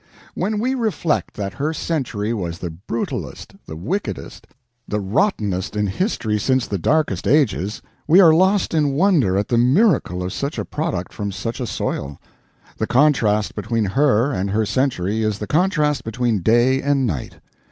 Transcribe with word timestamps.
When 0.33 0.57
we 0.57 0.73
reflect 0.73 1.35
that 1.35 1.53
her 1.53 1.73
century 1.73 2.33
was 2.33 2.57
the 2.57 2.71
brutalest, 2.71 3.53
the 3.67 3.75
wickedest, 3.75 4.47
the 4.87 4.99
rottenest 4.99 5.75
in 5.75 5.85
history 5.85 6.39
since 6.39 6.65
the 6.65 6.79
darkest 6.79 7.27
ages, 7.27 7.83
we 8.07 8.19
are 8.19 8.33
lost 8.33 8.73
in 8.73 8.93
wonder 8.93 9.37
at 9.37 9.49
the 9.49 9.59
miracle 9.59 10.23
of 10.23 10.33
such 10.33 10.57
a 10.57 10.65
product 10.65 11.13
from 11.13 11.31
such 11.31 11.59
a 11.59 11.67
soil. 11.67 12.19
The 12.77 12.87
contrast 12.87 13.53
between 13.53 13.85
her 13.85 14.31
and 14.31 14.49
her 14.49 14.65
century 14.65 15.21
is 15.21 15.37
the 15.37 15.45
contrast 15.45 16.03
between 16.03 16.41
day 16.41 16.81
and 16.81 17.05
night. 17.05 17.35